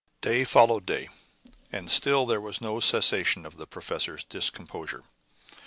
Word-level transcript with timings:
Day 0.21 0.45
followed 0.45 0.87
day, 0.87 1.09
and 1.71 1.91
still 1.91 2.25
there 2.25 2.41
was 2.41 2.59
no 2.59 2.79
cessation 2.79 3.45
of 3.45 3.57
the 3.57 3.67
professor's 3.67 4.23
discomposure. 4.23 5.03